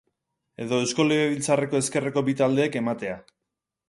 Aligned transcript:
Edo 0.63 0.77
Eusko 0.85 1.03
Legebiltzarreko 1.09 1.81
ezkerreko 1.83 2.23
bi 2.31 2.35
taldeek 2.41 2.79
ematea. 2.81 3.19